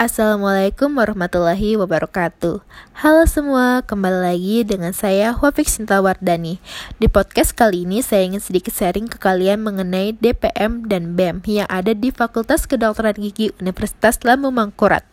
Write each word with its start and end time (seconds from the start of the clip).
Assalamualaikum 0.00 0.96
warahmatullahi 0.96 1.76
wabarakatuh. 1.76 2.64
Halo 3.04 3.22
semua, 3.28 3.84
kembali 3.84 4.32
lagi 4.32 4.64
dengan 4.64 4.96
saya 4.96 5.36
Wafik 5.36 5.68
Sinta 5.68 6.00
Wardani. 6.00 6.56
Di 6.96 7.04
podcast 7.04 7.52
kali 7.52 7.84
ini 7.84 8.00
saya 8.00 8.24
ingin 8.24 8.40
sedikit 8.40 8.72
sharing 8.72 9.12
ke 9.12 9.20
kalian 9.20 9.60
mengenai 9.60 10.16
DPM 10.16 10.88
dan 10.88 11.20
BEM 11.20 11.44
Yang 11.44 11.68
ada 11.68 11.92
di 11.92 12.08
Fakultas 12.16 12.64
Kedokteran 12.64 13.12
Gigi 13.20 13.52
Universitas 13.60 14.16
Lambung 14.24 14.56
Mangkurat. 14.56 15.04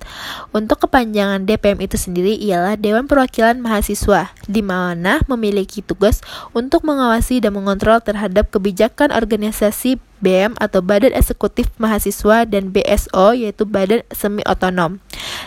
Untuk 0.55 0.87
kepanjangan 0.87 1.43
DPM 1.43 1.83
itu 1.83 1.99
sendiri 1.99 2.39
ialah 2.39 2.79
Dewan 2.79 3.11
Perwakilan 3.11 3.59
Mahasiswa 3.59 4.31
di 4.47 4.63
mana 4.63 5.19
memiliki 5.27 5.83
tugas 5.83 6.23
untuk 6.55 6.87
mengawasi 6.87 7.43
dan 7.43 7.59
mengontrol 7.59 7.99
terhadap 7.99 8.55
kebijakan 8.55 9.11
organisasi 9.11 9.99
BEM 10.19 10.57
atau 10.57 10.81
Badan 10.81 11.13
Eksekutif 11.13 11.69
Mahasiswa 11.77 12.43
dan 12.49 12.73
BSO 12.73 13.37
yaitu 13.37 13.63
Badan 13.63 14.01
Semi 14.11 14.41
Otonom. 14.45 14.99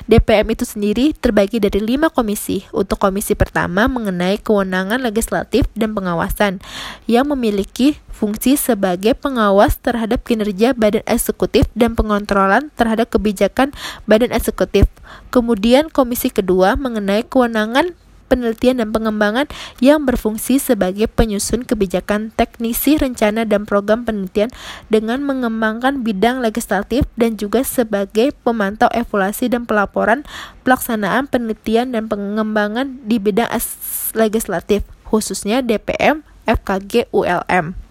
DPM 0.08 0.54
itu 0.54 0.64
sendiri 0.64 1.12
terbagi 1.14 1.60
dari 1.60 1.78
lima 1.78 2.08
komisi. 2.08 2.64
Untuk 2.72 2.98
komisi 2.98 3.36
pertama 3.36 3.86
mengenai 3.86 4.40
kewenangan 4.40 4.98
legislatif 5.02 5.68
dan 5.76 5.92
pengawasan 5.92 6.58
yang 7.04 7.28
memiliki 7.28 8.00
fungsi 8.10 8.60
sebagai 8.60 9.16
pengawas 9.16 9.80
terhadap 9.80 10.20
kinerja 10.26 10.76
badan 10.76 11.00
eksekutif 11.08 11.68
dan 11.72 11.96
pengontrolan 11.96 12.68
terhadap 12.76 13.08
kebijakan 13.08 13.72
badan 14.04 14.34
eksekutif. 14.34 14.84
Kemudian 15.32 15.88
komisi 15.88 16.28
kedua 16.28 16.76
mengenai 16.76 17.24
kewenangan 17.24 17.96
penelitian 18.30 18.78
dan 18.78 18.94
pengembangan 18.94 19.50
yang 19.82 20.06
berfungsi 20.06 20.62
sebagai 20.62 21.10
penyusun 21.10 21.66
kebijakan 21.66 22.30
teknisi 22.38 22.94
rencana 22.94 23.42
dan 23.42 23.66
program 23.66 24.06
penelitian 24.06 24.54
dengan 24.86 25.26
mengembangkan 25.26 26.06
bidang 26.06 26.38
legislatif 26.38 27.10
dan 27.18 27.34
juga 27.34 27.66
sebagai 27.66 28.30
pemantau 28.46 28.86
evaluasi 28.94 29.50
dan 29.50 29.66
pelaporan 29.66 30.22
pelaksanaan 30.62 31.26
penelitian 31.26 31.90
dan 31.90 32.06
pengembangan 32.06 33.02
di 33.02 33.18
bidang 33.18 33.50
legislatif 34.14 34.86
khususnya 35.10 35.58
DPM, 35.66 36.22
FKG, 36.46 37.10
ULM. 37.10 37.89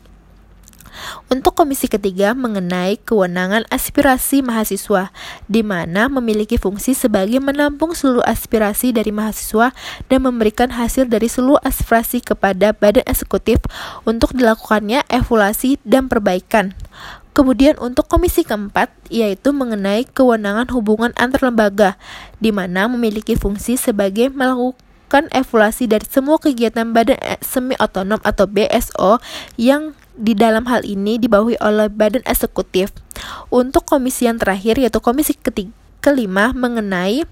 Untuk 1.30 1.56
komisi 1.56 1.90
ketiga 1.90 2.38
mengenai 2.38 3.00
kewenangan 3.02 3.66
aspirasi 3.70 4.42
mahasiswa, 4.42 5.14
di 5.46 5.62
mana 5.62 6.08
memiliki 6.08 6.60
fungsi 6.60 6.98
sebagai 6.98 7.38
menampung 7.42 7.96
seluruh 7.96 8.26
aspirasi 8.26 8.92
dari 8.92 9.10
mahasiswa 9.14 9.72
dan 10.10 10.20
memberikan 10.22 10.74
hasil 10.74 11.10
dari 11.10 11.30
seluruh 11.32 11.62
aspirasi 11.62 12.22
kepada 12.22 12.74
badan 12.76 13.06
eksekutif 13.06 13.62
untuk 14.04 14.36
dilakukannya 14.36 15.06
evaluasi 15.10 15.82
dan 15.86 16.12
perbaikan. 16.12 16.78
Kemudian 17.40 17.80
untuk 17.80 18.12
komisi 18.12 18.44
keempat, 18.44 18.92
yaitu 19.08 19.56
mengenai 19.56 20.04
kewenangan 20.04 20.68
hubungan 20.76 21.16
antar 21.16 21.48
lembaga, 21.48 21.96
di 22.44 22.52
mana 22.52 22.92
memiliki 22.92 23.40
fungsi 23.40 23.80
sebagai 23.80 24.28
melakukan 24.34 25.32
evaluasi 25.32 25.88
dari 25.88 26.04
semua 26.04 26.36
kegiatan 26.36 26.92
badan 26.92 27.16
semi 27.40 27.80
otonom 27.80 28.20
atau 28.28 28.44
BSO 28.44 29.24
yang 29.56 29.96
di 30.20 30.36
dalam 30.36 30.68
hal 30.68 30.84
ini 30.84 31.16
dibawahi 31.16 31.56
oleh 31.64 31.88
badan 31.88 32.22
eksekutif. 32.28 32.92
Untuk 33.48 33.88
komisi 33.88 34.28
yang 34.28 34.36
terakhir 34.36 34.76
yaitu 34.76 35.00
komisi 35.00 35.34
ketiga, 35.40 35.72
kelima 36.04 36.52
mengenai 36.52 37.24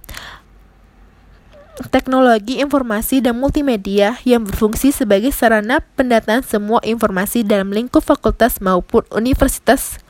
teknologi 1.94 2.58
informasi 2.58 3.22
dan 3.22 3.38
multimedia 3.38 4.18
yang 4.26 4.42
berfungsi 4.42 4.90
sebagai 4.90 5.30
sarana 5.30 5.86
pendataan 5.94 6.42
semua 6.42 6.82
informasi 6.82 7.46
dalam 7.46 7.70
lingkup 7.70 8.02
fakultas 8.02 8.58
maupun 8.58 9.06
universitas. 9.14 10.02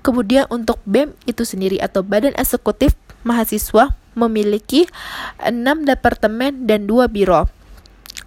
Kemudian 0.00 0.48
untuk 0.48 0.80
BEM 0.88 1.12
itu 1.28 1.44
sendiri 1.44 1.80
atau 1.80 2.00
Badan 2.04 2.36
Eksekutif 2.36 2.96
Mahasiswa 3.24 3.92
memiliki 4.16 4.84
6 5.40 5.50
departemen 5.84 6.68
dan 6.68 6.84
2 6.84 7.08
biro 7.08 7.48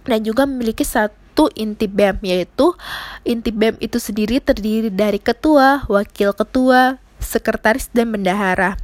dan 0.06 0.26
juga 0.26 0.42
memiliki 0.46 0.82
satu 0.82 1.14
satu 1.38 1.54
inti 1.54 1.86
BEM 1.86 2.18
yaitu 2.26 2.74
inti 3.22 3.54
BEM 3.54 3.78
itu 3.78 4.02
sendiri 4.02 4.42
terdiri 4.42 4.90
dari 4.90 5.22
ketua, 5.22 5.86
wakil 5.86 6.34
ketua, 6.34 6.98
sekretaris 7.22 7.94
dan 7.94 8.10
bendahara. 8.10 8.74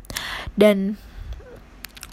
Dan 0.55 0.95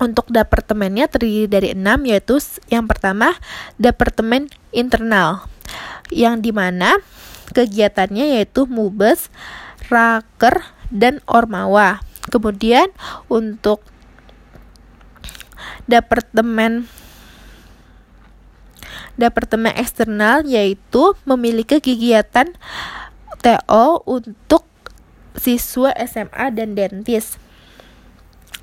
untuk 0.02 0.26
departemennya 0.34 1.06
terdiri 1.14 1.46
dari 1.46 1.78
enam 1.78 2.10
yaitu 2.10 2.42
yang 2.74 2.90
pertama 2.90 3.38
departemen 3.78 4.50
internal 4.74 5.46
yang 6.10 6.42
di 6.42 6.50
mana 6.50 6.98
kegiatannya 7.54 8.42
yaitu 8.42 8.66
mubes, 8.66 9.30
raker, 9.94 10.66
dan 10.90 11.22
ormawa. 11.30 12.02
Kemudian 12.34 12.90
untuk 13.30 13.86
departemen 15.86 16.90
departemen 19.22 19.78
eksternal 19.78 20.42
yaitu 20.50 21.14
memiliki 21.30 21.78
kegiatan 21.78 22.50
TO 23.46 24.02
untuk 24.10 24.66
siswa 25.38 25.94
SMA 26.02 26.46
dan 26.54 26.74
dentis. 26.74 27.38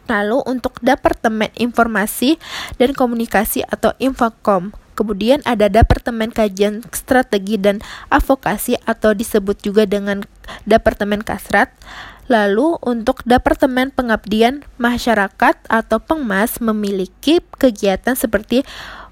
Lalu 0.08 0.40
untuk 0.48 0.80
Departemen 0.80 1.52
Informasi 1.54 2.40
dan 2.80 2.96
Komunikasi 2.96 3.62
atau 3.68 3.92
Infokom. 4.00 4.72
Kemudian 4.96 5.44
ada 5.46 5.70
Departemen 5.70 6.34
Kajian 6.34 6.82
Strategi 6.90 7.54
dan 7.54 7.78
Advokasi 8.10 8.80
atau 8.82 9.14
disebut 9.14 9.60
juga 9.62 9.86
dengan 9.86 10.24
Departemen 10.66 11.22
Kasrat. 11.22 11.70
Lalu 12.26 12.80
untuk 12.82 13.22
Departemen 13.24 13.94
Pengabdian 13.94 14.66
Masyarakat 14.76 15.54
atau 15.70 15.98
Pengmas 16.02 16.58
memiliki 16.58 17.40
kegiatan 17.56 18.16
seperti 18.18 18.66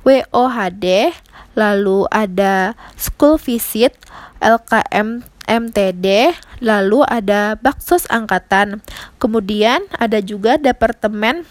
WOHD, 0.06 1.10
lalu 1.58 2.06
ada 2.14 2.78
school 2.94 3.42
visit, 3.42 3.98
LKM 4.38 5.26
MTD, 5.50 6.30
lalu 6.62 7.02
ada 7.02 7.58
Baksos 7.58 8.06
Angkatan. 8.06 8.86
Kemudian 9.18 9.82
ada 9.98 10.22
juga 10.22 10.62
Departemen 10.62 11.42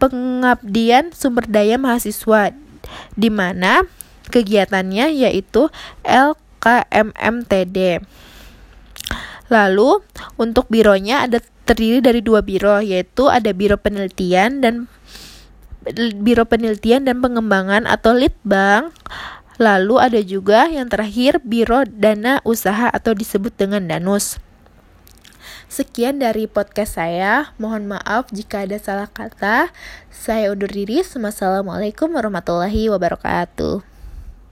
Pengabdian 0.00 1.12
Sumber 1.12 1.44
Daya 1.44 1.76
Mahasiswa 1.76 2.56
di 3.14 3.28
mana 3.28 3.84
kegiatannya 4.32 5.12
yaitu 5.12 5.68
LKMMTD. 6.08 8.00
Lalu 9.52 10.00
untuk 10.40 10.72
bironya 10.72 11.28
ada 11.28 11.44
terdiri 11.68 12.00
dari 12.02 12.24
dua 12.24 12.40
biro 12.42 12.80
yaitu 12.82 13.28
ada 13.28 13.52
biro 13.54 13.76
penelitian 13.78 14.64
dan 14.64 14.74
Biro 16.22 16.46
Penelitian 16.46 17.04
dan 17.04 17.18
Pengembangan 17.18 17.90
atau 17.90 18.14
Litbang. 18.14 18.94
Lalu 19.60 19.94
ada 20.00 20.20
juga 20.22 20.70
yang 20.70 20.88
terakhir 20.88 21.42
Biro 21.44 21.84
Dana 21.86 22.40
Usaha 22.42 22.88
atau 22.88 23.12
disebut 23.12 23.52
dengan 23.54 23.84
Danus. 23.86 24.40
Sekian 25.72 26.20
dari 26.20 26.44
podcast 26.48 27.00
saya. 27.00 27.56
Mohon 27.56 27.96
maaf 27.96 28.28
jika 28.28 28.64
ada 28.68 28.76
salah 28.76 29.08
kata. 29.08 29.72
Saya 30.12 30.52
undur 30.52 30.68
diri. 30.68 31.00
Wassalamualaikum 31.00 32.12
warahmatullahi 32.12 32.92
wabarakatuh. 32.92 33.91